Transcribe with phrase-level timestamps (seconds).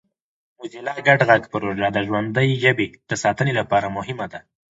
[0.57, 4.39] موزیلا ګډ غږ پروژه د ژوندۍ ژبې د ساتنې لپاره مهمه ده.